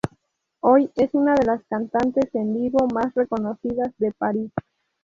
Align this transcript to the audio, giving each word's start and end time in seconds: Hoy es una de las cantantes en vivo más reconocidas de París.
Hoy 0.61 0.89
es 0.95 1.13
una 1.13 1.35
de 1.35 1.45
las 1.45 1.63
cantantes 1.65 2.33
en 2.33 2.55
vivo 2.55 2.87
más 2.91 3.13
reconocidas 3.13 3.93
de 3.99 4.11
París. 4.11 4.51